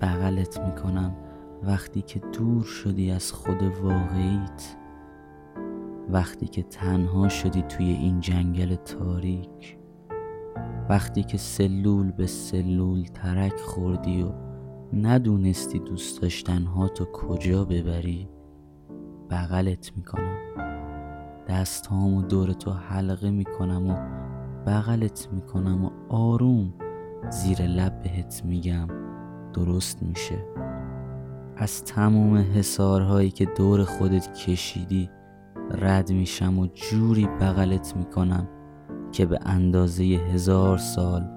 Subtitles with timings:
[0.00, 1.16] بغلت می‌کنم
[1.62, 4.76] وقتی که دور شدی از خود واقعیت
[6.08, 9.76] وقتی که تنها شدی توی این جنگل تاریک
[10.88, 14.32] وقتی که سلول به سلول ترک خوردی و
[14.92, 18.28] ندونستی دوست داشتن ها تو کجا ببری
[19.30, 20.36] بغلت می‌کنم.
[21.48, 23.96] دستهامو دور تو حلقه می‌کنم و
[24.66, 26.74] بغلت می‌کنم و آروم
[27.30, 28.88] زیر لب بهت میگم.
[29.52, 30.44] درست میشه.
[31.56, 35.10] از تموم حسارهایی که دور خودت کشیدی
[35.70, 38.48] رد میشم و جوری بغلت می‌کنم
[39.12, 41.28] که به اندازه هزار سال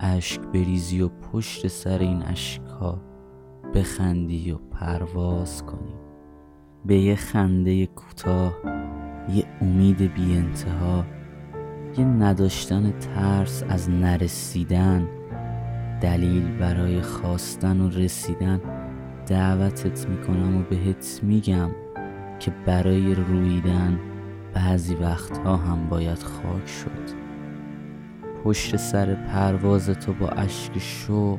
[0.00, 2.98] اشک بریزی و پشت سر این اشکها
[3.74, 5.94] بخندی و پرواز کنی.
[6.86, 8.52] به یه خنده کوتاه
[9.34, 11.04] یه امید بی انتها
[11.98, 15.08] یه نداشتن ترس از نرسیدن
[16.00, 18.60] دلیل برای خواستن و رسیدن
[19.26, 21.70] دعوتت می‌کنم و بهت میگم
[22.38, 23.98] که برای رویدن
[24.54, 27.18] بعضی وقتها هم باید خاک شد.
[28.44, 31.38] پشت سر پرواز تو با اشک شوق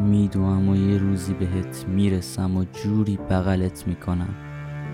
[0.00, 4.34] میدوم و یه روزی بهت می‌رسم و جوری بغلت می‌کنم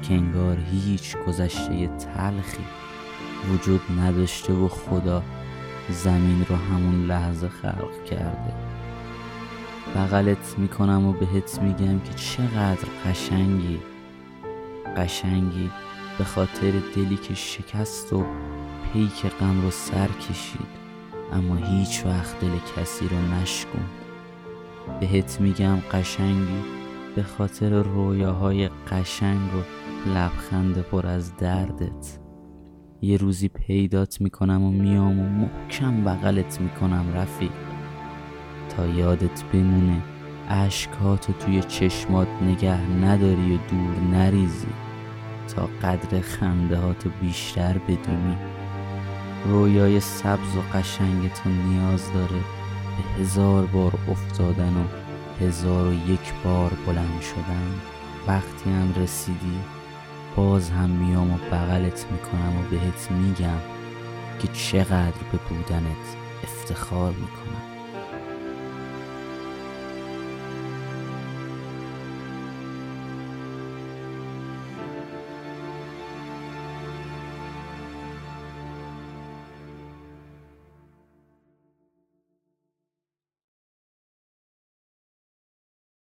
[0.03, 2.65] که انگار هیچ گذشته تلخی
[3.53, 5.23] وجود نداشته و خدا
[5.91, 8.72] زمین رو همون لحظه خلق کرده.
[9.95, 13.79] بغلت می‌کنم و بهت میگم که چقدر قشنگی.
[14.97, 15.71] قشنگی
[16.19, 18.25] به خاطر دلی که شکست و
[18.93, 20.83] پیک غم رو سر کشید.
[21.33, 23.85] اما هیچ وقت دل کسی رو نشکن.
[25.01, 26.63] بهت میگم قشنگی
[27.17, 29.63] به خاطر رویاهای قشنگ و
[30.11, 32.19] لبخند پر از دردت.
[33.03, 37.72] یه روزی پیدات می‌کنم و میام و محکم بغلت می‌کنم رفیق.
[38.77, 40.03] تا یادت بمونه.
[40.51, 44.67] عشقاتو توی چشمات نگه نداری و دور نریزی.
[45.57, 48.37] تا قدر خنده هاتو بیشتر بدونی.
[49.45, 52.41] رویای سبز و قشنگتون نیاز داره
[52.97, 54.85] به هزار بار افتادن و
[55.45, 57.69] هزار و یک بار بلند شدن.
[58.27, 59.59] وقتی هم رسیدی
[60.37, 63.61] باز هم میام و بغلت می‌کنم و بهت میگم
[64.39, 67.72] که چقدر به بودنت افتخار می‌کنم.